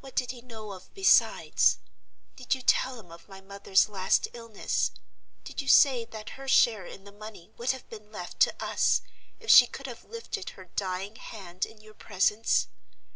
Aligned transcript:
What 0.00 0.16
did 0.16 0.32
he 0.32 0.40
know 0.42 0.72
of 0.72 0.92
besides? 0.92 1.78
Did 2.34 2.52
you 2.52 2.62
tell 2.62 2.98
him 2.98 3.12
of 3.12 3.28
my 3.28 3.40
mother's 3.40 3.88
last 3.88 4.26
illness? 4.32 4.90
Did 5.44 5.60
you 5.60 5.68
say 5.68 6.04
that 6.04 6.30
her 6.30 6.48
share 6.48 6.84
in 6.84 7.04
the 7.04 7.12
money 7.12 7.52
would 7.56 7.70
have 7.70 7.88
been 7.88 8.10
left 8.10 8.40
to 8.40 8.54
us, 8.58 9.02
if 9.38 9.50
she 9.52 9.68
could 9.68 9.86
have 9.86 10.02
lifted 10.04 10.50
her 10.58 10.64
dying 10.74 11.14
hand 11.14 11.64
in 11.64 11.80
your 11.80 11.94
presence? 11.94 12.66